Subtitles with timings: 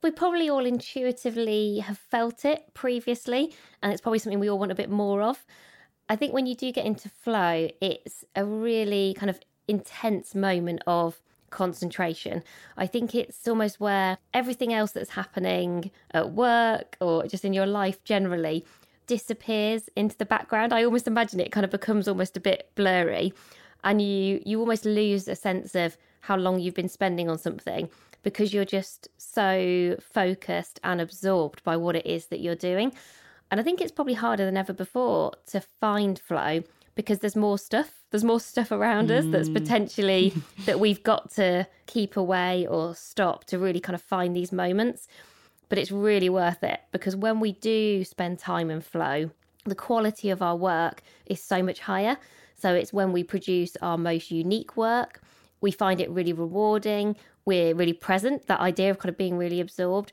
[0.02, 3.52] We probably all intuitively have felt it previously,
[3.82, 5.44] and it's probably something we all want a bit more of.
[6.08, 10.82] I think when you do get into flow, it's a really kind of intense moment
[10.86, 11.20] of
[11.50, 12.42] concentration.
[12.76, 17.66] I think it's almost where everything else that's happening at work or just in your
[17.66, 18.64] life generally
[19.06, 20.72] disappears into the background.
[20.72, 23.32] I almost imagine it kind of becomes almost a bit blurry
[23.84, 27.88] and you you almost lose a sense of how long you've been spending on something
[28.22, 32.92] because you're just so focused and absorbed by what it is that you're doing.
[33.50, 36.62] And I think it's probably harder than ever before to find flow
[36.98, 37.92] because there's more stuff.
[38.10, 39.54] There's more stuff around us that's mm.
[39.54, 40.34] potentially
[40.66, 45.06] that we've got to keep away or stop to really kind of find these moments.
[45.68, 49.30] But it's really worth it because when we do spend time in flow,
[49.64, 52.16] the quality of our work is so much higher.
[52.56, 55.20] So it's when we produce our most unique work,
[55.60, 57.14] we find it really rewarding,
[57.44, 60.10] we're really present, that idea of kind of being really absorbed.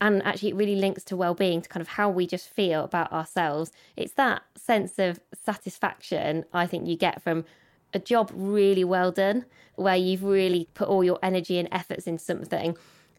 [0.00, 2.84] And actually, it really links to well being, to kind of how we just feel
[2.84, 3.70] about ourselves.
[3.96, 7.44] It's that sense of satisfaction I think you get from
[7.92, 9.44] a job really well done,
[9.74, 12.76] where you've really put all your energy and efforts into something,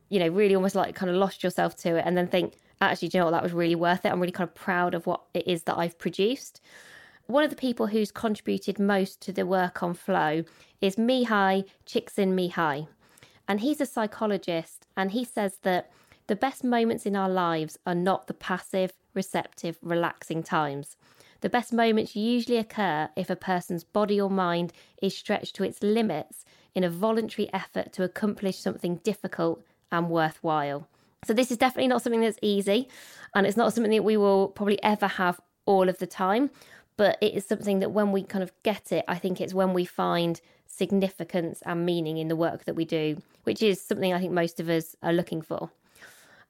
[0.09, 3.09] you know, really almost like kind of lost yourself to it, and then think, actually,
[3.13, 4.09] you know what, that was really worth it.
[4.11, 6.61] I'm really kind of proud of what it is that I've produced.
[7.27, 10.43] One of the people who's contributed most to the work on flow
[10.81, 12.87] is Mihai Csikszentmihalyi.
[13.47, 15.91] And he's a psychologist, and he says that
[16.31, 20.95] the best moments in our lives are not the passive, receptive, relaxing times.
[21.41, 25.83] The best moments usually occur if a person's body or mind is stretched to its
[25.83, 29.61] limits in a voluntary effort to accomplish something difficult
[29.91, 30.87] and worthwhile.
[31.25, 32.87] So, this is definitely not something that's easy,
[33.35, 36.49] and it's not something that we will probably ever have all of the time.
[36.95, 39.73] But it is something that when we kind of get it, I think it's when
[39.73, 44.19] we find significance and meaning in the work that we do, which is something I
[44.19, 45.71] think most of us are looking for.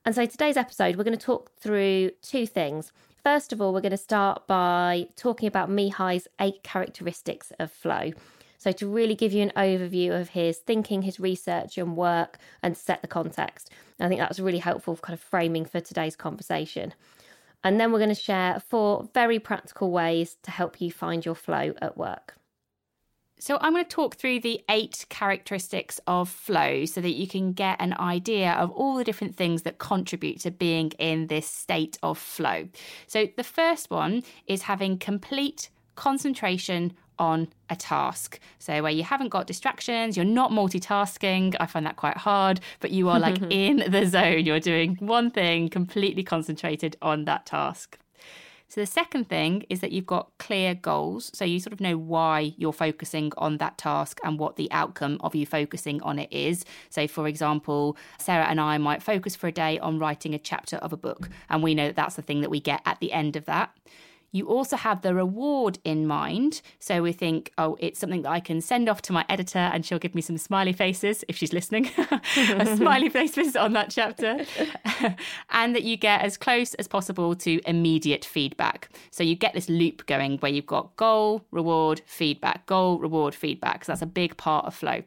[0.03, 2.91] And so today's episode, we're going to talk through two things.
[3.23, 8.11] First of all, we're going to start by talking about Mihai's eight characteristics of flow.
[8.57, 12.77] So, to really give you an overview of his thinking, his research, and work, and
[12.77, 13.69] set the context.
[13.99, 16.93] I think that's really helpful kind of framing for today's conversation.
[17.63, 21.35] And then we're going to share four very practical ways to help you find your
[21.35, 22.35] flow at work.
[23.41, 27.53] So, I'm going to talk through the eight characteristics of flow so that you can
[27.53, 31.97] get an idea of all the different things that contribute to being in this state
[32.03, 32.67] of flow.
[33.07, 38.39] So, the first one is having complete concentration on a task.
[38.59, 41.55] So, where you haven't got distractions, you're not multitasking.
[41.59, 44.45] I find that quite hard, but you are like in the zone.
[44.45, 47.97] You're doing one thing, completely concentrated on that task.
[48.71, 51.29] So, the second thing is that you've got clear goals.
[51.33, 55.17] So, you sort of know why you're focusing on that task and what the outcome
[55.19, 56.63] of you focusing on it is.
[56.89, 60.77] So, for example, Sarah and I might focus for a day on writing a chapter
[60.77, 63.11] of a book, and we know that that's the thing that we get at the
[63.11, 63.75] end of that.
[64.31, 66.61] You also have the reward in mind.
[66.79, 69.85] So we think, oh, it's something that I can send off to my editor and
[69.85, 71.89] she'll give me some smiley faces if she's listening,
[72.37, 74.45] a smiley faces on that chapter.
[75.49, 78.89] and that you get as close as possible to immediate feedback.
[79.11, 83.85] So you get this loop going where you've got goal, reward, feedback, goal, reward, feedback.
[83.85, 85.03] So that's a big part of flow.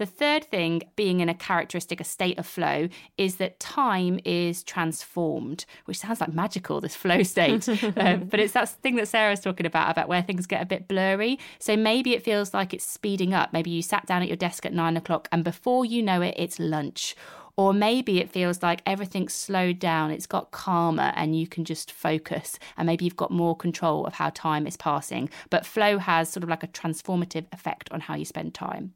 [0.00, 2.88] The third thing, being in a characteristic, a state of flow,
[3.18, 7.68] is that time is transformed, which sounds like magical, this flow state.
[7.68, 10.88] um, but it's that thing that Sarah's talking about, about where things get a bit
[10.88, 11.38] blurry.
[11.58, 13.52] So maybe it feels like it's speeding up.
[13.52, 16.34] Maybe you sat down at your desk at nine o'clock and before you know it,
[16.38, 17.14] it's lunch.
[17.58, 21.92] Or maybe it feels like everything's slowed down, it's got calmer, and you can just
[21.92, 22.58] focus.
[22.78, 25.28] And maybe you've got more control of how time is passing.
[25.50, 28.94] But flow has sort of like a transformative effect on how you spend time.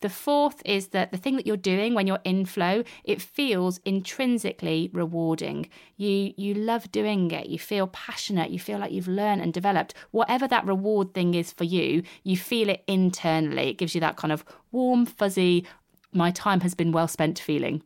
[0.00, 3.80] The fourth is that the thing that you're doing when you're in flow, it feels
[3.84, 5.68] intrinsically rewarding.
[5.96, 7.48] You you love doing it.
[7.48, 8.50] You feel passionate.
[8.50, 9.94] You feel like you've learned and developed.
[10.10, 13.68] Whatever that reward thing is for you, you feel it internally.
[13.70, 15.66] It gives you that kind of warm, fuzzy,
[16.12, 17.82] my time has been well spent feeling.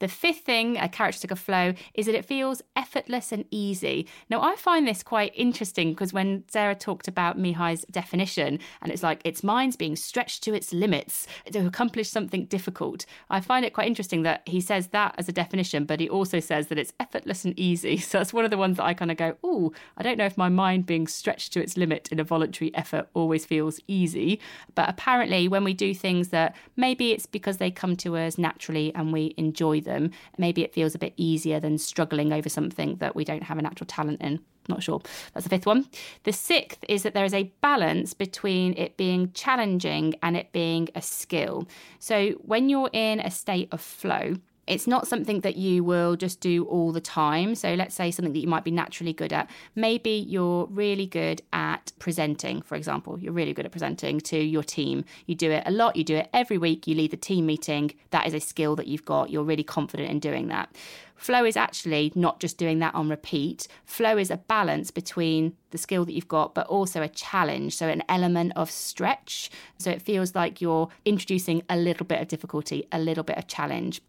[0.00, 4.06] The fifth thing, a characteristic of flow, is that it feels effortless and easy.
[4.30, 9.02] Now, I find this quite interesting because when Sarah talked about Mihai's definition, and it's
[9.02, 13.72] like its mind's being stretched to its limits to accomplish something difficult, I find it
[13.72, 16.92] quite interesting that he says that as a definition, but he also says that it's
[17.00, 17.98] effortless and easy.
[18.08, 20.24] So that's one of the ones that I kind of go, oh, I don't know
[20.24, 24.40] if my mind being stretched to its limit in a voluntary effort always feels easy.
[24.74, 28.94] But apparently, when we do things that maybe it's because they come to us naturally
[28.94, 32.96] and we enjoy them them, maybe it feels a bit easier than struggling over something
[32.96, 34.40] that we don't have a natural talent in.
[34.68, 35.00] Not sure.
[35.32, 35.88] That's the fifth one.
[36.24, 40.88] The sixth is that there is a balance between it being challenging and it being
[40.94, 41.66] a skill.
[41.98, 44.34] So when you're in a state of flow,
[44.68, 47.54] it's not something that you will just do all the time.
[47.54, 49.50] So let's say something that you might be naturally good at.
[49.74, 53.18] Maybe you're really good at presenting, for example.
[53.18, 55.04] You're really good at presenting to your team.
[55.26, 57.92] You do it a lot, you do it every week, you lead the team meeting.
[58.10, 59.30] That is a skill that you've got.
[59.30, 60.74] You're really confident in doing that.
[61.18, 63.66] Flow is actually not just doing that on repeat.
[63.84, 67.76] Flow is a balance between the skill that you've got, but also a challenge.
[67.76, 69.50] So, an element of stretch.
[69.78, 73.48] So, it feels like you're introducing a little bit of difficulty, a little bit of
[73.48, 74.00] challenge.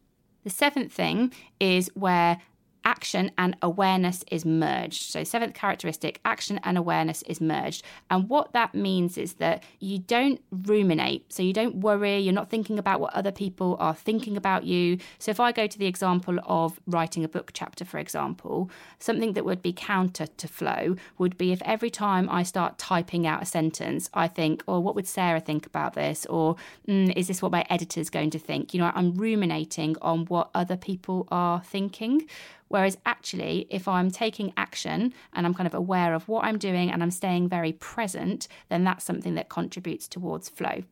[0.43, 2.41] The seventh thing is where
[2.89, 5.03] action and awareness is merged.
[5.03, 7.83] So, seventh characteristic, action and awareness is merged.
[8.09, 11.31] And what that means is that you don't ruminate.
[11.31, 14.97] So, you don't worry, you're not thinking about what other people are thinking about you.
[15.19, 19.33] So, if I go to the example of writing a book chapter, for example, something
[19.33, 23.43] that would be counter to flow would be if every time I start typing out
[23.43, 26.25] a sentence, I think, oh, what would Sarah think about this?
[26.25, 26.55] Or
[26.87, 28.73] mm, is this what my editor's going to think?
[28.73, 32.27] You know, I'm ruminating on what other people are thinking
[32.69, 36.91] Whereas actually, if I'm taking action and I'm kind of aware of what I'm doing
[36.91, 40.83] and I'm staying very present, then that's something that contributes towards flow.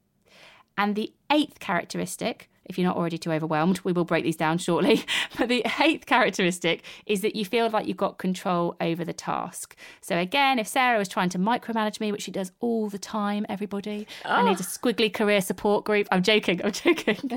[0.77, 3.79] And the eighth characteristic if you're not already too overwhelmed.
[3.83, 5.05] We will break these down shortly.
[5.37, 9.75] But the eighth characteristic is that you feel like you've got control over the task.
[10.01, 13.45] So, again, if Sarah was trying to micromanage me, which she does all the time,
[13.49, 14.29] everybody, oh.
[14.29, 14.77] I need a ah.
[14.77, 16.07] squiggly career support group.
[16.11, 17.17] I'm joking, I'm joking.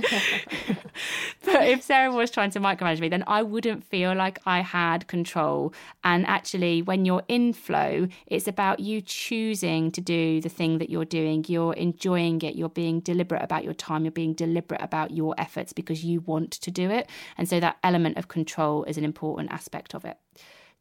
[1.45, 5.07] but if Sarah was trying to micromanage me, then I wouldn't feel like I had
[5.09, 5.75] control.
[6.05, 10.89] And actually, when you're in flow, it's about you choosing to do the thing that
[10.89, 11.45] you're doing.
[11.49, 12.55] You're enjoying it.
[12.57, 14.05] You're being deliberate about your time.
[14.05, 17.09] You're being deliberate about your efforts because you want to do it.
[17.37, 20.17] And so that element of control is an important aspect of it.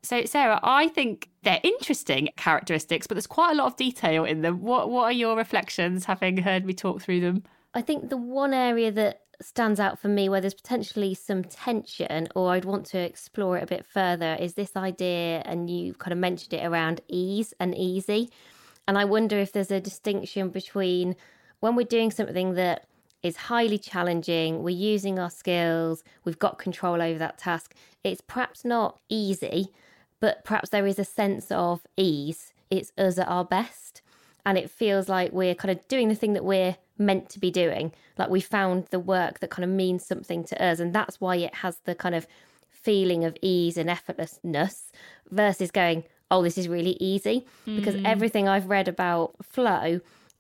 [0.02, 4.42] So, Sarah, I think they're interesting characteristics, but there's quite a lot of detail in
[4.42, 4.62] them.
[4.62, 7.44] What What are your reflections, having heard me talk through them?
[7.74, 12.28] I think the one area that stands out for me where there's potentially some tension
[12.36, 16.14] or I'd want to explore it a bit further is this idea, and you kind
[16.14, 18.30] of mentioned it around ease and easy.
[18.88, 21.16] And I wonder if there's a distinction between
[21.60, 22.88] when we're doing something that
[23.22, 24.64] is highly challenging.
[24.64, 27.74] We're using our skills, we've got control over that task.
[28.04, 29.70] It's perhaps not easy,
[30.20, 32.54] but perhaps there is a sense of ease.
[32.70, 34.02] It's us at our best.
[34.46, 37.52] And it feels like we're kind of doing the thing that we're meant to be
[37.52, 37.92] doing.
[38.18, 40.80] Like we found the work that kind of means something to us.
[40.80, 42.26] And that's why it has the kind of
[42.70, 44.92] feeling of ease and effortlessness
[45.30, 47.46] versus going, oh, this is really easy.
[47.68, 47.76] Mm.
[47.76, 50.00] Because everything I've read about flow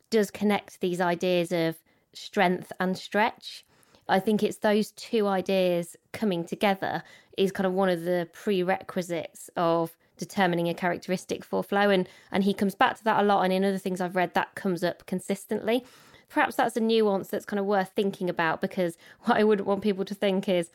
[0.09, 1.75] does connect these ideas of
[2.19, 3.65] strength and stretch.
[4.07, 7.03] I think it's those two ideas coming together
[7.38, 12.43] is kind of one of the prerequisites of determining a characteristic for flow and and
[12.43, 14.83] he comes back to that a lot and in other things I've read that comes
[14.83, 15.85] up consistently.
[16.27, 19.81] Perhaps that's a nuance that's kind of worth thinking about because what I wouldn't want
[19.81, 20.69] people to think is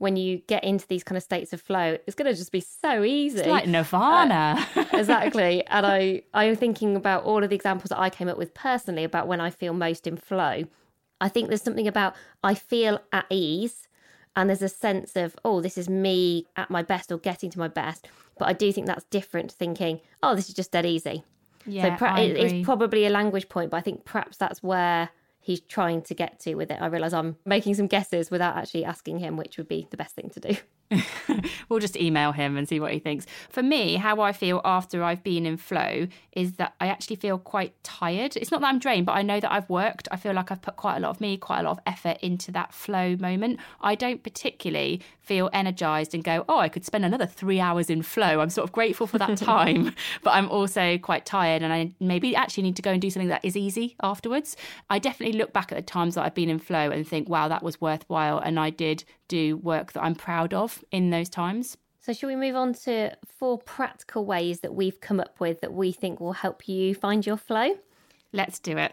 [0.00, 2.60] when you get into these kind of states of flow, it's going to just be
[2.60, 3.40] so easy.
[3.40, 4.66] It's like nirvana.
[4.74, 5.62] Uh, exactly.
[5.66, 9.04] And I, I'm thinking about all of the examples that I came up with personally
[9.04, 10.64] about when I feel most in flow.
[11.20, 13.88] I think there's something about I feel at ease
[14.36, 17.58] and there's a sense of, oh, this is me at my best or getting to
[17.58, 18.08] my best.
[18.38, 21.24] But I do think that's different to thinking, oh, this is just dead easy.
[21.66, 25.10] Yeah, so pra- it's probably a language point, but I think perhaps that's where
[25.40, 26.78] he's trying to get to with it.
[26.80, 30.14] I realise I'm making some guesses without actually asking him which would be the best
[30.14, 30.56] thing to do.
[31.68, 33.26] we'll just email him and see what he thinks.
[33.48, 37.38] For me, how I feel after I've been in flow is that I actually feel
[37.38, 38.36] quite tired.
[38.36, 40.08] It's not that I'm drained, but I know that I've worked.
[40.10, 42.18] I feel like I've put quite a lot of me, quite a lot of effort
[42.22, 43.60] into that flow moment.
[43.80, 48.02] I don't particularly feel energized and go, oh, I could spend another three hours in
[48.02, 48.40] flow.
[48.40, 52.34] I'm sort of grateful for that time, but I'm also quite tired and I maybe
[52.34, 54.56] actually need to go and do something that is easy afterwards.
[54.88, 57.48] I definitely look back at the times that I've been in flow and think, wow,
[57.48, 58.38] that was worthwhile.
[58.38, 61.76] And I did do work that I'm proud of in those times.
[62.00, 65.72] So, should we move on to four practical ways that we've come up with that
[65.72, 67.76] we think will help you find your flow?
[68.32, 68.92] Let's do it.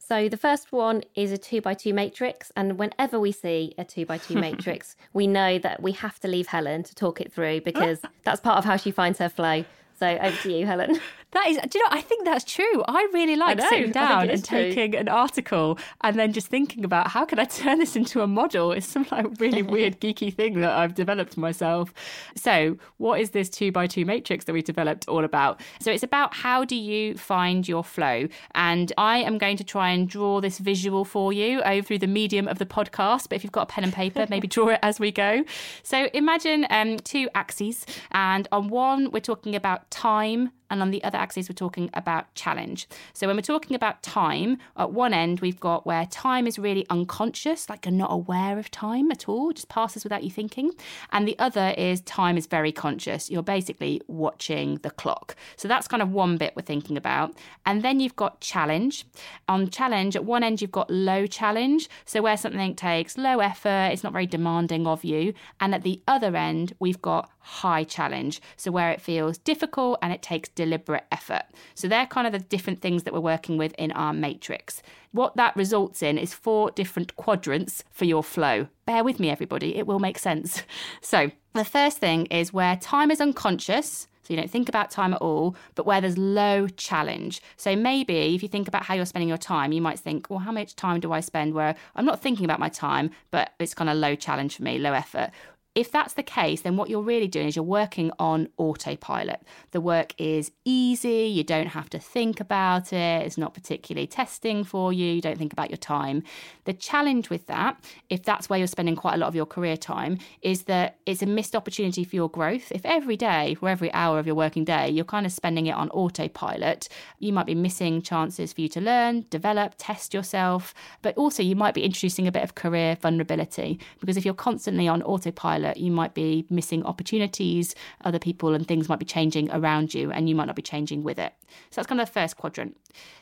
[0.00, 2.50] So, the first one is a two by two matrix.
[2.56, 6.28] And whenever we see a two by two matrix, we know that we have to
[6.28, 9.64] leave Helen to talk it through because that's part of how she finds her flow.
[9.98, 10.98] So, over to you, Helen.
[11.32, 12.82] That is, do you know, I think that's true.
[12.88, 14.58] I really like I sitting down and true.
[14.58, 18.26] taking an article and then just thinking about how can I turn this into a
[18.26, 18.72] model?
[18.72, 21.92] It's some like really weird, geeky thing that I've developed myself.
[22.34, 25.60] So, what is this two by two matrix that we developed all about?
[25.80, 28.28] So, it's about how do you find your flow?
[28.54, 32.06] And I am going to try and draw this visual for you over through the
[32.06, 33.28] medium of the podcast.
[33.28, 35.44] But if you've got a pen and paper, maybe draw it as we go.
[35.82, 41.02] So, imagine um, two axes, and on one, we're talking about time and on the
[41.04, 42.88] other axis, we're talking about challenge.
[43.12, 46.86] So when we're talking about time, at one end, we've got where time is really
[46.90, 50.72] unconscious, like you're not aware of time at all, just passes without you thinking.
[51.12, 53.30] And the other is time is very conscious.
[53.30, 55.36] You're basically watching the clock.
[55.56, 57.34] So that's kind of one bit we're thinking about.
[57.64, 59.06] And then you've got challenge.
[59.48, 61.88] On challenge, at one end, you've got low challenge.
[62.04, 65.34] So where something takes low effort, it's not very demanding of you.
[65.60, 68.42] And at the other end, we've got high challenge.
[68.56, 71.44] So where it feels difficult and it takes deliberate effort.
[71.74, 74.82] So they're kind of the different things that we're working with in our matrix.
[75.12, 78.68] What that results in is four different quadrants for your flow.
[78.84, 80.62] Bear with me, everybody, it will make sense.
[81.00, 84.08] So the first thing is where time is unconscious.
[84.22, 87.40] So you don't think about time at all, but where there's low challenge.
[87.56, 90.40] So maybe if you think about how you're spending your time, you might think, well,
[90.40, 93.72] how much time do I spend where I'm not thinking about my time, but it's
[93.72, 95.30] kind of low challenge for me, low effort.
[95.78, 99.42] If that's the case, then what you're really doing is you're working on autopilot.
[99.70, 104.64] The work is easy, you don't have to think about it, it's not particularly testing
[104.64, 106.24] for you, you don't think about your time.
[106.64, 107.78] The challenge with that,
[108.10, 111.22] if that's where you're spending quite a lot of your career time, is that it's
[111.22, 112.72] a missed opportunity for your growth.
[112.72, 115.76] If every day, or every hour of your working day, you're kind of spending it
[115.76, 116.88] on autopilot,
[117.20, 121.54] you might be missing chances for you to learn, develop, test yourself, but also you
[121.54, 125.92] might be introducing a bit of career vulnerability because if you're constantly on autopilot, you
[125.92, 130.34] might be missing opportunities, other people and things might be changing around you, and you
[130.34, 131.34] might not be changing with it.
[131.70, 132.76] So that's kind of the first quadrant.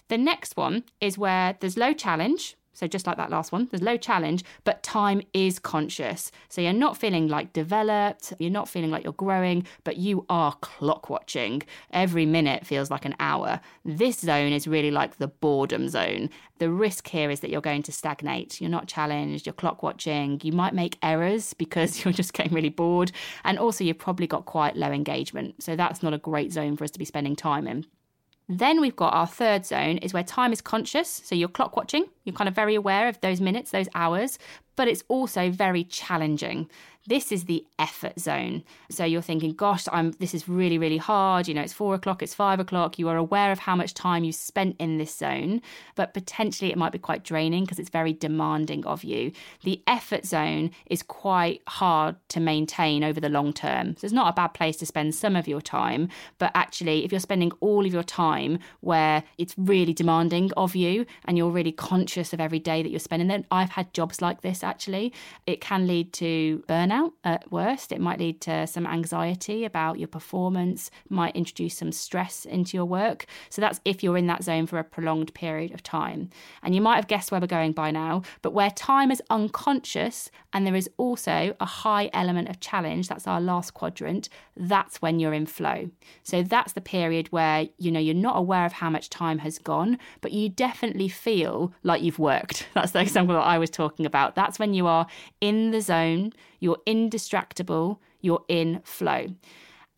[0.08, 3.82] The next one is where there's low challenge, so just like that last one, there's
[3.82, 6.30] low challenge, but time is conscious.
[6.50, 10.52] So you're not feeling like developed, you're not feeling like you're growing, but you are
[10.60, 11.62] clock watching.
[11.90, 13.60] Every minute feels like an hour.
[13.82, 16.28] This zone is really like the boredom zone.
[16.58, 18.60] The risk here is that you're going to stagnate.
[18.60, 20.38] You're not challenged, you're clock watching.
[20.42, 23.10] You might make errors because you're just getting really bored.
[23.44, 25.62] And also, you've probably got quite low engagement.
[25.62, 27.86] So that's not a great zone for us to be spending time in.
[28.48, 31.08] Then we've got our third zone is where time is conscious.
[31.24, 34.38] So you're clock watching, you're kind of very aware of those minutes, those hours,
[34.76, 36.70] but it's also very challenging.
[37.06, 38.64] This is the effort zone.
[38.90, 41.46] So you're thinking, gosh, I'm this is really, really hard.
[41.46, 42.98] You know, it's four o'clock, it's five o'clock.
[42.98, 45.62] You are aware of how much time you spent in this zone,
[45.94, 49.30] but potentially it might be quite draining because it's very demanding of you.
[49.62, 53.96] The effort zone is quite hard to maintain over the long term.
[53.96, 56.08] So it's not a bad place to spend some of your time,
[56.38, 61.06] but actually, if you're spending all of your time where it's really demanding of you
[61.26, 64.40] and you're really conscious of every day that you're spending, then I've had jobs like
[64.40, 65.12] this actually.
[65.46, 67.92] It can lead to burnout at worst.
[67.92, 72.84] It might lead to some anxiety about your performance, might introduce some stress into your
[72.86, 73.26] work.
[73.50, 76.30] So that's if you're in that zone for a prolonged period of time.
[76.62, 80.30] And you might have guessed where we're going by now, but where time is unconscious
[80.52, 85.18] and there is also a high element of challenge, that's our last quadrant, that's when
[85.20, 85.90] you're in flow.
[86.22, 89.58] So that's the period where, you know, you're not aware of how much time has
[89.58, 92.66] gone, but you definitely feel like you've worked.
[92.74, 94.34] That's the example that I was talking about.
[94.34, 95.06] That's when you are
[95.40, 99.28] in the zone, you're indistractable, you're in flow.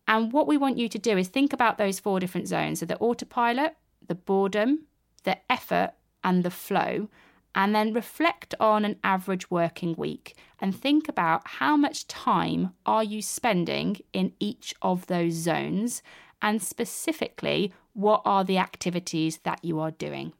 [0.07, 2.79] And what we want you to do is think about those four different zones.
[2.79, 3.75] So the autopilot,
[4.07, 4.85] the boredom,
[5.23, 5.91] the effort,
[6.23, 7.09] and the flow.
[7.55, 13.03] And then reflect on an average working week and think about how much time are
[13.03, 16.01] you spending in each of those zones
[16.41, 20.33] and specifically what are the activities that you are doing.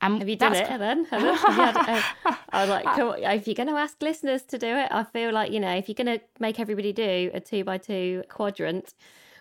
[0.00, 1.06] And Have you done it then?
[1.12, 1.16] uh,
[2.50, 5.04] I was like, come on, if you're going to ask listeners to do it, I
[5.04, 8.22] feel like you know, if you're going to make everybody do a two by two
[8.28, 8.94] quadrant,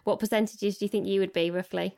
[0.04, 1.96] what percentages do you think you would be roughly?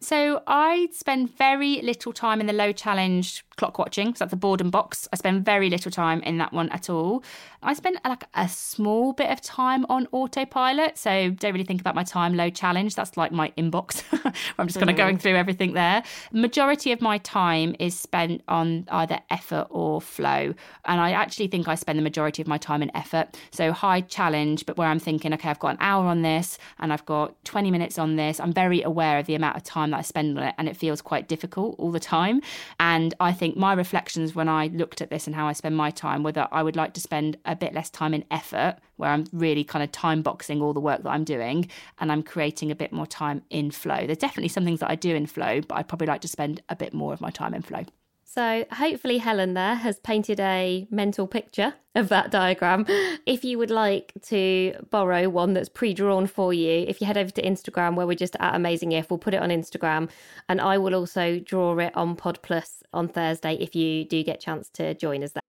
[0.00, 4.14] So I spend very little time in the low challenge clock watching.
[4.14, 5.06] So that's the boredom box.
[5.12, 7.22] I spend very little time in that one at all.
[7.62, 10.96] I spend like a small bit of time on autopilot.
[10.96, 12.94] So don't really think about my time low challenge.
[12.94, 14.02] That's like my inbox.
[14.58, 14.98] I'm just kind of mm.
[14.98, 16.02] going through everything there.
[16.32, 20.54] Majority of my time is spent on either effort or flow.
[20.84, 23.36] And I actually think I spend the majority of my time in effort.
[23.50, 26.92] So high challenge, but where I'm thinking, okay, I've got an hour on this and
[26.92, 28.38] I've got 20 minutes on this.
[28.38, 30.76] I'm very aware of the amount of time that I spend on it and it
[30.76, 32.40] feels quite difficult all the time.
[32.78, 35.74] And I think think my reflections when I looked at this and how I spend
[35.74, 38.76] my time were that I would like to spend a bit less time in effort,
[38.96, 42.22] where I'm really kind of time boxing all the work that I'm doing, and I'm
[42.22, 44.04] creating a bit more time in flow.
[44.04, 46.60] There's definitely some things that I do in flow, but I'd probably like to spend
[46.68, 47.84] a bit more of my time in flow.
[48.30, 52.84] So, hopefully, Helen there has painted a mental picture of that diagram.
[53.24, 57.16] If you would like to borrow one that's pre drawn for you, if you head
[57.16, 60.10] over to Instagram where we're just at Amazing If, we'll put it on Instagram.
[60.46, 64.36] And I will also draw it on Pod Plus on Thursday if you do get
[64.36, 65.42] a chance to join us there.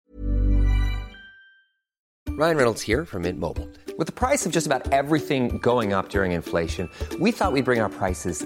[2.29, 3.67] Ryan Reynolds here from Mint Mobile.
[3.97, 6.89] With the price of just about everything going up during inflation,
[7.19, 8.45] we thought we'd bring our prices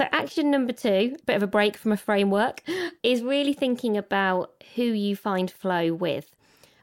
[0.00, 2.62] So, action number two, a bit of a break from a framework,
[3.02, 6.34] is really thinking about who you find flow with.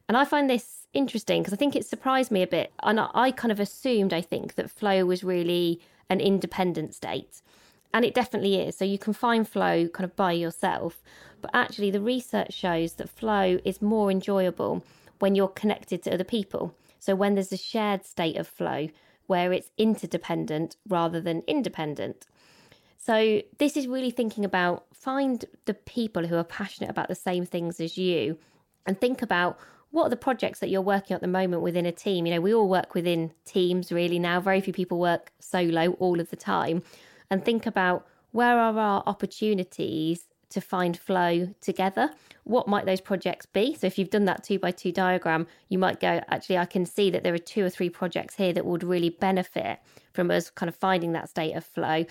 [0.08, 2.72] And I find this interesting because I think it surprised me a bit.
[2.84, 7.42] And I kind of assumed, I think, that flow was really an independent state.
[7.94, 8.78] And it definitely is.
[8.78, 11.02] So you can find flow kind of by yourself.
[11.42, 14.86] But actually, the research shows that flow is more enjoyable
[15.20, 16.76] when you're connected to other people.
[17.00, 18.90] So when there's a shared state of flow
[19.28, 22.26] where it's interdependent rather than independent.
[22.98, 27.46] So, this is really thinking about find the people who are passionate about the same
[27.46, 28.38] things as you
[28.86, 29.60] and think about
[29.92, 32.26] what are the projects that you're working at the moment within a team?
[32.26, 34.42] You know, we all work within teams really now.
[34.42, 36.84] Very few people work solo all of the time.
[37.30, 42.12] And think about where are our opportunities to find flow together?
[42.44, 43.76] What might those projects be?
[43.76, 46.86] So, if you've done that two by two diagram, you might go, actually, I can
[46.86, 49.80] see that there are two or three projects here that would really benefit
[50.14, 52.06] from us kind of finding that state of flow.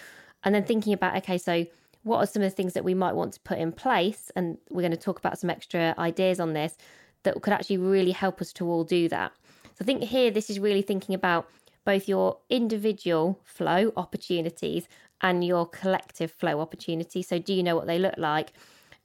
[0.45, 1.67] And then thinking about, okay, so
[2.03, 4.31] what are some of the things that we might want to put in place?
[4.37, 6.77] And we're going to talk about some extra ideas on this
[7.25, 9.33] that could actually really help us to all do that.
[9.63, 11.49] So, I think here, this is really thinking about
[11.87, 14.87] both your individual flow opportunities
[15.23, 17.23] and your collective flow opportunity.
[17.23, 18.53] So, do you know what they look like?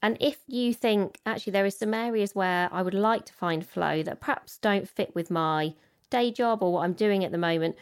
[0.01, 3.65] And if you think actually there is some areas where I would like to find
[3.65, 5.75] flow that perhaps don't fit with my
[6.09, 7.77] day job or what I'm doing at the moment,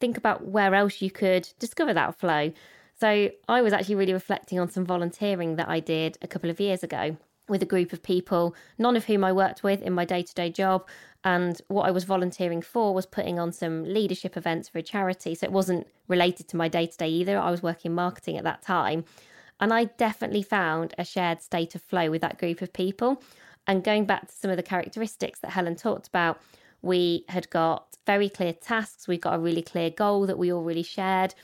[0.00, 2.52] think about where else you could discover that flow.
[2.98, 6.60] So, I was actually really reflecting on some volunteering that I did a couple of
[6.60, 10.04] years ago with a group of people, none of whom I worked with in my
[10.04, 10.86] day to day job.
[11.24, 15.34] And what I was volunteering for was putting on some leadership events for a charity.
[15.34, 17.38] So it wasn't related to my day to day either.
[17.38, 19.04] I was working marketing at that time.
[19.60, 23.22] And I definitely found a shared state of flow with that group of people.
[23.66, 26.40] And going back to some of the characteristics that Helen talked about,
[26.82, 29.08] we had got very clear tasks.
[29.08, 31.34] We got a really clear goal that we all really shared.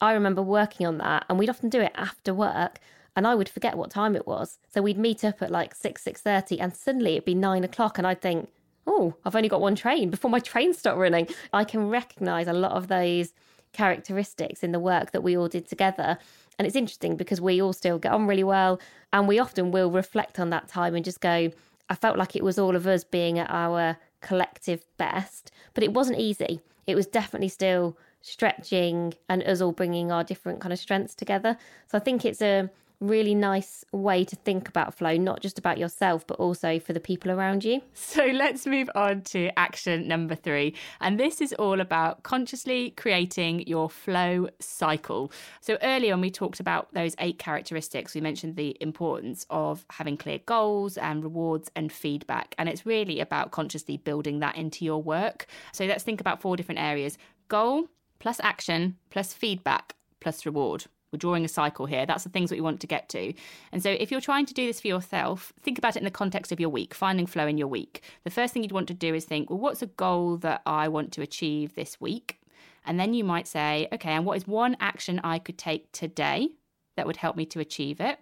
[0.00, 2.80] I remember working on that, and we'd often do it after work
[3.16, 4.58] and I would forget what time it was.
[4.72, 7.98] So we'd meet up at like six, six thirty, and suddenly it'd be nine o'clock,
[7.98, 8.50] and I'd think,
[8.86, 11.28] oh, I've only got one train before my train stopped running.
[11.52, 13.32] I can recognise a lot of those
[13.72, 16.18] characteristics in the work that we all did together.
[16.58, 18.80] And it's interesting because we all still get on really well,
[19.12, 21.50] and we often will reflect on that time and just go,
[21.88, 25.92] I felt like it was all of us being at our collective best, but it
[25.92, 26.60] wasn't easy.
[26.86, 31.56] It was definitely still stretching and us all bringing our different kind of strengths together.
[31.86, 32.68] So I think it's a
[33.00, 37.00] really nice way to think about flow, not just about yourself, but also for the
[37.00, 37.80] people around you.
[38.10, 40.74] So let's move on to action number three.
[41.00, 45.30] And this is all about consciously creating your flow cycle.
[45.60, 48.14] So earlier on, we talked about those eight characteristics.
[48.14, 52.54] We mentioned the importance of having clear goals and rewards and feedback.
[52.58, 55.46] And it's really about consciously building that into your work.
[55.72, 57.16] So let's think about four different areas
[57.48, 60.86] goal plus action plus feedback plus reward.
[61.12, 62.06] We're drawing a cycle here.
[62.06, 63.32] That's the things that we want to get to.
[63.72, 66.10] And so, if you're trying to do this for yourself, think about it in the
[66.10, 68.02] context of your week, finding flow in your week.
[68.22, 70.86] The first thing you'd want to do is think, well, what's a goal that I
[70.86, 72.40] want to achieve this week?
[72.86, 76.50] And then you might say, okay, and what is one action I could take today
[76.96, 78.18] that would help me to achieve it?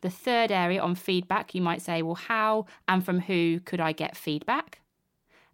[0.00, 3.92] The third area on feedback, you might say, well, how and from who could I
[3.92, 4.80] get feedback?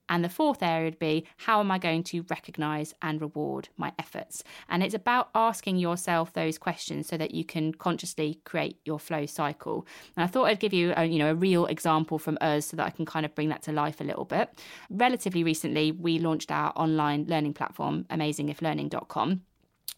[0.09, 3.93] And the fourth area would be how am I going to recognize and reward my
[3.99, 4.45] efforts?
[4.69, 9.27] And it's about asking yourself those questions so that you can consciously create your flow
[9.27, 9.87] cycle.
[10.17, 12.77] And I thought I'd give you a, you know a real example from us so
[12.77, 14.51] that I can kind of bring that to life a little bit.
[14.91, 19.43] Relatively recently, we launched our online learning platform, amazingiflearning.com.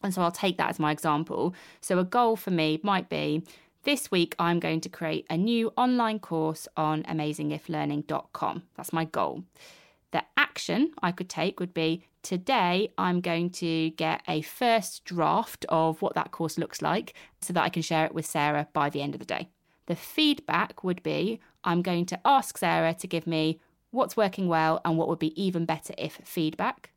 [0.02, 1.54] And so I'll take that as my example.
[1.80, 3.42] So a goal for me might be
[3.84, 8.62] this week, I'm going to create a new online course on amazingiflearning.com.
[8.76, 9.44] That's my goal.
[10.10, 15.66] The action I could take would be today I'm going to get a first draft
[15.68, 18.90] of what that course looks like so that I can share it with Sarah by
[18.90, 19.48] the end of the day.
[19.86, 24.80] The feedback would be I'm going to ask Sarah to give me what's working well
[24.84, 26.90] and what would be even better if feedback.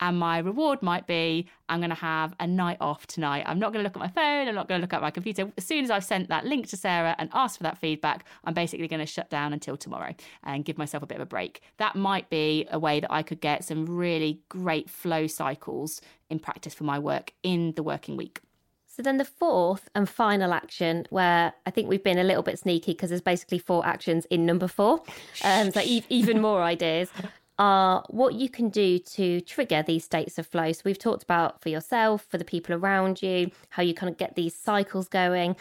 [0.00, 3.44] And my reward might be I'm going to have a night off tonight.
[3.46, 4.48] I'm not going to look at my phone.
[4.48, 5.50] I'm not going to look at my computer.
[5.56, 8.54] As soon as I've sent that link to Sarah and asked for that feedback, I'm
[8.54, 11.62] basically going to shut down until tomorrow and give myself a bit of a break.
[11.78, 16.38] That might be a way that I could get some really great flow cycles in
[16.38, 18.40] practice for my work in the working week.
[18.86, 22.58] So then the fourth and final action, where I think we've been a little bit
[22.58, 25.02] sneaky because there's basically four actions in number four,
[25.44, 27.08] um, so e- even more ideas
[27.58, 30.70] are what you can do to trigger these states of flow.
[30.72, 34.16] So we've talked about for yourself, for the people around you, how you kind of
[34.16, 35.56] get these cycles going.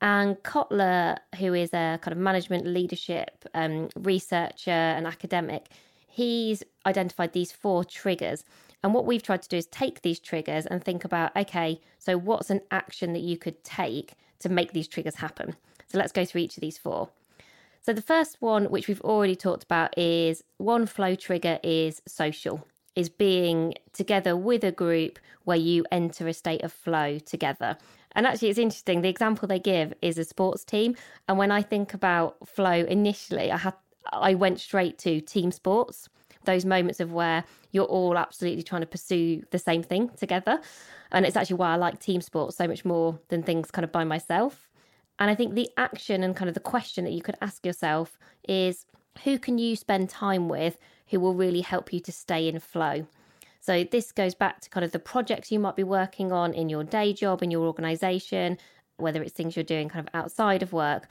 [0.00, 5.68] And Kotler, who is a kind of management leadership um, researcher and academic,
[6.06, 8.44] he's identified these four triggers.
[8.82, 12.18] And what we've tried to do is take these triggers and think about okay, so
[12.18, 15.56] what's an action that you could take to make these triggers happen?
[15.86, 17.08] So let's go through each of these four.
[17.86, 22.66] So the first one, which we've already talked about, is one flow trigger is social,
[22.96, 27.78] is being together with a group where you enter a state of flow together.
[28.16, 29.02] And actually, it's interesting.
[29.02, 30.96] The example they give is a sports team.
[31.28, 33.74] And when I think about flow initially, I had
[34.12, 36.08] I went straight to team sports.
[36.42, 40.60] Those moments of where you're all absolutely trying to pursue the same thing together.
[41.12, 43.92] And it's actually why I like team sports so much more than things kind of
[43.92, 44.68] by myself.
[45.18, 48.18] And I think the action and kind of the question that you could ask yourself
[48.48, 48.86] is
[49.24, 53.06] who can you spend time with who will really help you to stay in flow?
[53.60, 56.68] So, this goes back to kind of the projects you might be working on in
[56.68, 58.58] your day job, in your organization,
[58.96, 61.08] whether it's things you're doing kind of outside of work.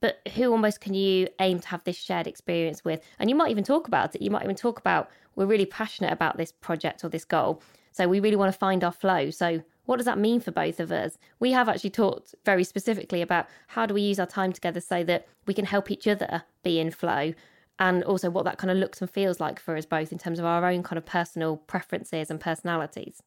[0.00, 3.00] But who almost can you aim to have this shared experience with?
[3.18, 4.22] And you might even talk about it.
[4.22, 7.60] You might even talk about, we're really passionate about this project or this goal.
[7.92, 9.30] So, we really want to find our flow.
[9.30, 11.16] So, what does that mean for both of us?
[11.40, 15.02] We have actually talked very specifically about how do we use our time together so
[15.04, 17.32] that we can help each other be in flow
[17.78, 20.38] and also what that kind of looks and feels like for us both in terms
[20.38, 23.22] of our own kind of personal preferences and personalities.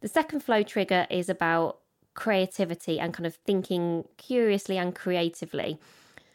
[0.00, 1.78] The second flow trigger is about
[2.14, 5.78] creativity and kind of thinking curiously and creatively.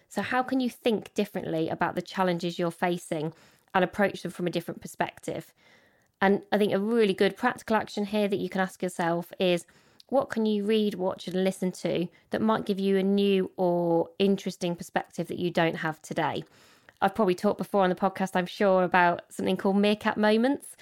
[0.08, 3.34] So, how can you think differently about the challenges you're facing
[3.74, 5.54] and approach them from a different perspective?
[6.22, 9.66] And I think a really good practical action here that you can ask yourself is
[10.10, 14.10] what can you read, watch, and listen to that might give you a new or
[14.18, 16.44] interesting perspective that you don't have today?
[17.02, 20.76] I've probably talked before on the podcast, I'm sure, about something called meerkat moments.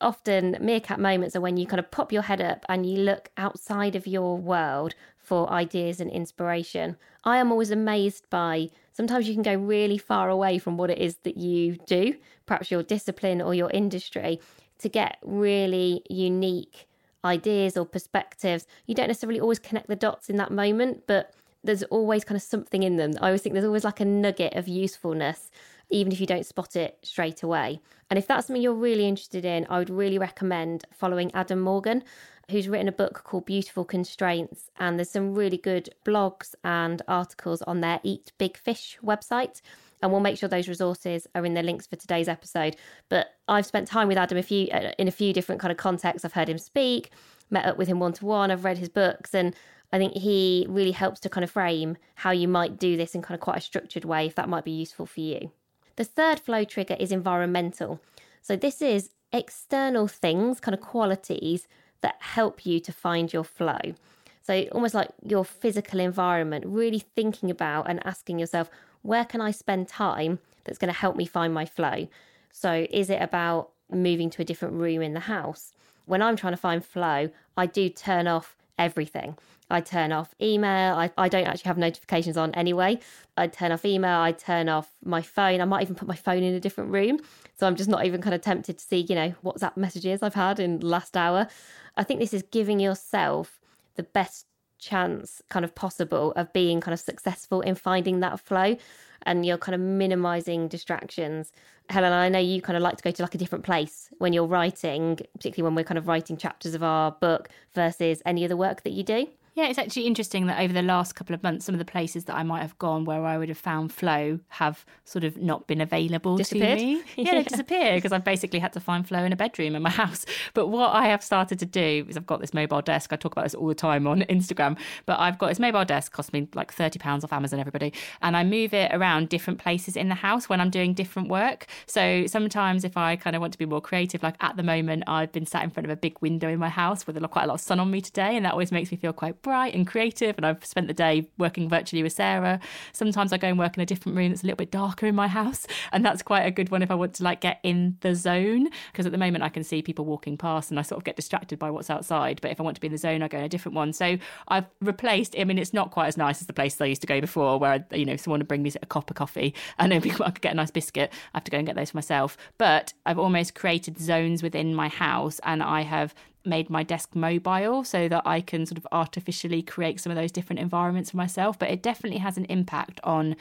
[0.00, 3.30] Often, meerkat moments are when you kind of pop your head up and you look
[3.36, 6.96] outside of your world for ideas and inspiration.
[7.24, 10.98] I am always amazed by sometimes you can go really far away from what it
[10.98, 14.40] is that you do, perhaps your discipline or your industry,
[14.82, 16.86] to get really unique
[17.24, 18.66] ideas or perspectives.
[18.86, 21.32] You don't necessarily always connect the dots in that moment, but
[21.64, 23.12] there's always kind of something in them.
[23.20, 25.50] I always think there's always like a nugget of usefulness,
[25.90, 27.80] even if you don't spot it straight away.
[28.10, 32.02] And if that's something you're really interested in, I would really recommend following Adam Morgan,
[32.50, 34.70] who's written a book called Beautiful Constraints.
[34.78, 39.62] And there's some really good blogs and articles on their Eat Big Fish website.
[40.02, 42.76] And we'll make sure those resources are in the links for today's episode.
[43.08, 45.78] But I've spent time with Adam a few uh, in a few different kind of
[45.78, 46.24] contexts.
[46.24, 47.10] I've heard him speak,
[47.50, 48.50] met up with him one to one.
[48.50, 49.54] I've read his books, and
[49.92, 53.22] I think he really helps to kind of frame how you might do this in
[53.22, 55.52] kind of quite a structured way, if that might be useful for you.
[55.96, 58.00] The third flow trigger is environmental.
[58.40, 61.68] So, this is external things, kind of qualities
[62.00, 63.94] that help you to find your flow.
[64.42, 68.70] So, almost like your physical environment, really thinking about and asking yourself,
[69.02, 72.08] where can I spend time that's going to help me find my flow?
[72.50, 75.72] So, is it about moving to a different room in the house?
[76.06, 79.36] When I'm trying to find flow, I do turn off everything.
[79.70, 80.94] I turn off email.
[80.94, 82.98] I, I don't actually have notifications on anyway.
[83.36, 84.18] I turn off email.
[84.18, 85.60] I turn off my phone.
[85.60, 87.20] I might even put my phone in a different room.
[87.54, 90.34] So I'm just not even kind of tempted to see, you know, WhatsApp messages I've
[90.34, 91.48] had in the last hour.
[91.96, 93.60] I think this is giving yourself
[93.96, 94.46] the best
[94.82, 98.76] chance kind of possible of being kind of successful in finding that flow
[99.22, 101.52] and you're kind of minimizing distractions.
[101.88, 104.32] Helen, I know you kind of like to go to like a different place when
[104.32, 108.56] you're writing, particularly when we're kind of writing chapters of our book versus any other
[108.56, 109.28] work that you do.
[109.54, 112.24] Yeah, it's actually interesting that over the last couple of months, some of the places
[112.24, 115.66] that I might have gone where I would have found flow have sort of not
[115.66, 117.02] been available to me.
[117.16, 119.90] Yeah, they disappeared because I've basically had to find flow in a bedroom in my
[120.02, 120.24] house.
[120.54, 123.12] But what I have started to do is I've got this mobile desk.
[123.12, 126.12] I talk about this all the time on Instagram, but I've got this mobile desk,
[126.12, 127.92] cost me like £30 off Amazon, everybody.
[128.22, 131.66] And I move it around different places in the house when I'm doing different work.
[131.86, 135.04] So sometimes if I kind of want to be more creative, like at the moment,
[135.06, 137.48] I've been sat in front of a big window in my house with quite a
[137.48, 138.36] lot of sun on me today.
[138.36, 140.36] And that always makes me feel quite bright and creative.
[140.36, 142.60] And I've spent the day working virtually with Sarah.
[142.92, 145.14] Sometimes I go and work in a different room that's a little bit darker in
[145.14, 145.66] my house.
[145.92, 148.68] And that's quite a good one if I want to like get in the zone.
[148.90, 151.16] Because at the moment I can see people walking past and I sort of get
[151.16, 152.40] distracted by what's outside.
[152.40, 153.92] But if I want to be in the zone, I go in a different one.
[153.92, 154.16] So
[154.48, 157.06] I've replaced, I mean, it's not quite as nice as the place I used to
[157.06, 160.02] go before where, you know, someone would bring me a cup of coffee and then
[160.02, 161.12] I could get a nice biscuit.
[161.34, 162.36] I have to go and get those for myself.
[162.58, 167.84] But I've almost created zones within my house and I have made my desk mobile
[167.84, 171.58] so that I can sort of artificially create some of those different environments for myself.
[171.58, 173.36] But it definitely has an impact on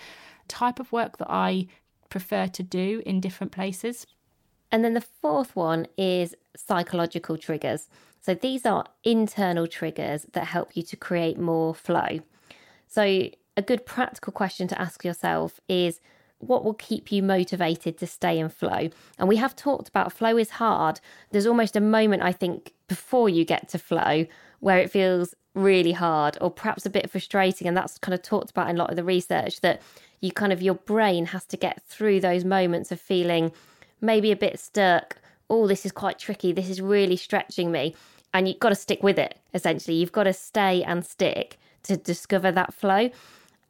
[0.48, 1.68] type of work that I
[2.10, 4.06] prefer to do in different places.
[4.72, 7.90] And then the fourth one is psychological triggers.
[8.22, 12.20] So these are internal triggers that help you to create more flow.
[12.88, 16.00] So a good practical question to ask yourself is
[16.38, 18.90] what will keep you motivated to stay in flow?
[19.18, 21.00] And we have talked about flow is hard.
[21.32, 24.26] There's almost a moment, I think, before you get to flow
[24.60, 27.66] where it feels really hard or perhaps a bit frustrating.
[27.66, 29.82] And that's kind of talked about in a lot of the research that
[30.20, 33.54] you kind of, your brain has to get through those moments of feeling
[34.02, 35.16] maybe a bit stuck.
[35.50, 36.52] Oh, this is quite tricky.
[36.52, 37.96] This is really stretching me.
[38.34, 39.96] And you've got to stick with it, essentially.
[39.96, 43.10] You've got to stay and stick to discover that flow.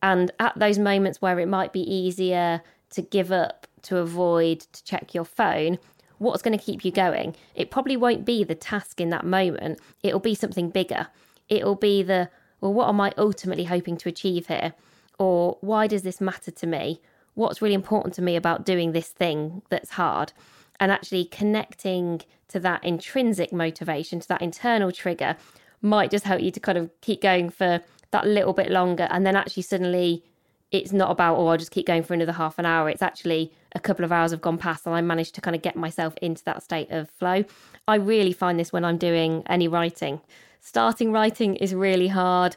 [0.02, 4.84] And at those moments where it might be easier to give up, to avoid, to
[4.84, 5.78] check your phone,
[6.22, 7.36] what's going to keep you going?
[7.56, 9.80] It probably won't be the task in that moment.
[10.04, 11.08] It'll be something bigger.
[11.50, 12.30] It'll be the,
[12.62, 14.74] well, what am I ultimately hoping to achieve here?
[15.20, 17.02] Or why does this matter to me?
[17.34, 20.34] what's really important to me about doing this thing that's hard
[20.80, 25.38] and actually connecting to that intrinsic motivation, to that internal trigger,
[25.82, 27.82] might just help you to kind of keep going for
[28.12, 29.08] that little bit longer.
[29.10, 30.24] And then actually, suddenly,
[30.72, 32.90] it's not about, oh, I'll just keep going for another half an hour.
[32.90, 35.62] It's actually a couple of hours have gone past and I managed to kind of
[35.62, 37.44] get myself into that state of flow.
[37.88, 40.22] I really find this when I'm doing any writing.
[40.62, 42.56] Starting writing is really hard.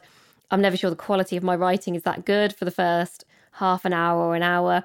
[0.51, 3.83] I'm never sure the quality of my writing is that good for the first half
[3.83, 4.83] an hour or an hour.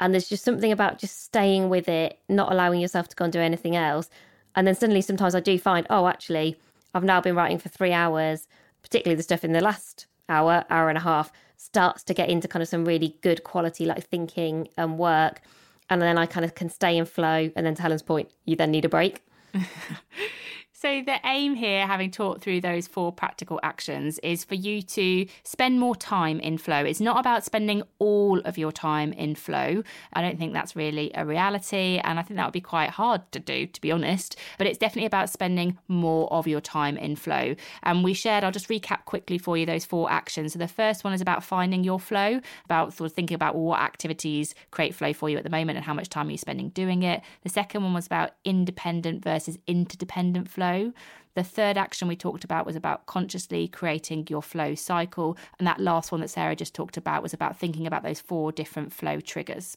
[0.00, 3.32] And there's just something about just staying with it, not allowing yourself to go and
[3.32, 4.10] do anything else.
[4.56, 6.56] And then suddenly, sometimes I do find, oh, actually,
[6.94, 8.48] I've now been writing for three hours,
[8.82, 11.30] particularly the stuff in the last hour, hour and a half,
[11.62, 15.40] starts to get into kind of some really good quality, like thinking and work.
[15.88, 17.50] And then I kind of can stay in flow.
[17.54, 19.22] And then to Helen's point, you then need a break.
[20.82, 25.26] So, the aim here, having talked through those four practical actions, is for you to
[25.44, 26.84] spend more time in flow.
[26.84, 29.84] It's not about spending all of your time in flow.
[30.12, 32.00] I don't think that's really a reality.
[32.02, 34.34] And I think that would be quite hard to do, to be honest.
[34.58, 37.54] But it's definitely about spending more of your time in flow.
[37.84, 40.54] And we shared, I'll just recap quickly for you those four actions.
[40.54, 43.78] So, the first one is about finding your flow, about sort of thinking about what
[43.78, 46.70] activities create flow for you at the moment and how much time you're you spending
[46.70, 47.22] doing it.
[47.44, 50.92] The second one was about independent versus interdependent flow flow.
[51.34, 55.36] The third action we talked about was about consciously creating your flow cycle.
[55.58, 58.52] And that last one that Sarah just talked about was about thinking about those four
[58.52, 59.76] different flow triggers.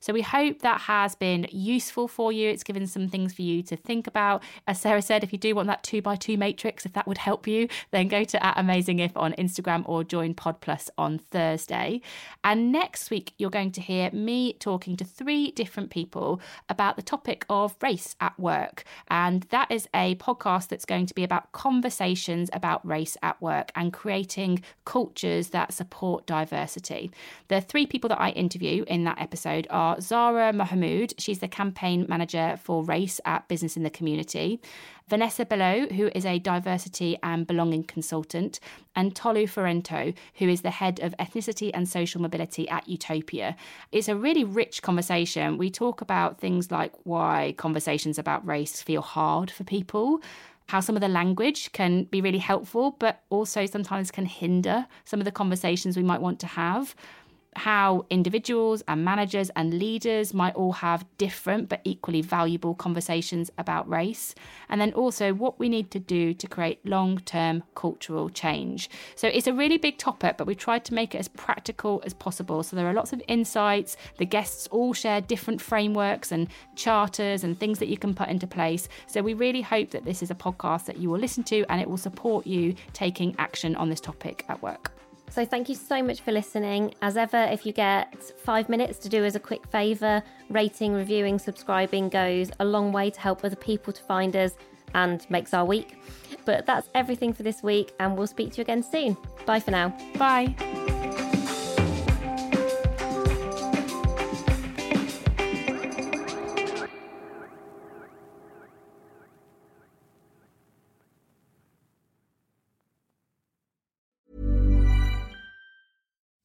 [0.00, 2.48] So we hope that has been useful for you.
[2.48, 4.42] It's given some things for you to think about.
[4.66, 7.18] As Sarah said, if you do want that two by two matrix, if that would
[7.18, 11.18] help you, then go to at Amazing If on Instagram or join Pod Plus on
[11.18, 12.00] Thursday.
[12.44, 17.02] And next week, you're going to hear me talking to three different people about the
[17.02, 18.84] topic of race at work.
[19.08, 23.70] And that is a podcast that's going to be about conversations about race at work
[23.74, 27.10] and creating cultures that support diversity.
[27.48, 31.14] The three people that I interview in that episode are Zara Mahmood.
[31.18, 34.60] She's the campaign manager for race at Business in the Community.
[35.08, 38.58] Vanessa Below, who is a diversity and belonging consultant,
[38.96, 43.54] and Tolu Farinto, who is the head of ethnicity and social mobility at Utopia.
[43.92, 45.58] It's a really rich conversation.
[45.58, 50.20] We talk about things like why conversations about race feel hard for people
[50.68, 55.20] how some of the language can be really helpful, but also sometimes can hinder some
[55.20, 56.94] of the conversations we might want to have
[57.56, 63.88] how individuals and managers and leaders might all have different but equally valuable conversations about
[63.88, 64.34] race,
[64.68, 68.90] and then also what we need to do to create long term cultural change.
[69.14, 72.14] So it's a really big topic, but we tried to make it as practical as
[72.14, 72.62] possible.
[72.62, 73.96] So there are lots of insights.
[74.18, 78.46] The guests all share different frameworks and charters and things that you can put into
[78.46, 78.88] place.
[79.06, 81.80] So we really hope that this is a podcast that you will listen to and
[81.80, 84.95] it will support you taking action on this topic at work.
[85.30, 86.94] So thank you so much for listening.
[87.02, 91.38] As ever, if you get five minutes to do as a quick favour, rating, reviewing,
[91.38, 94.52] subscribing goes a long way to help other people to find us
[94.94, 95.98] and makes our week.
[96.44, 99.16] But that's everything for this week, and we'll speak to you again soon.
[99.44, 99.96] Bye for now.
[100.16, 100.95] Bye.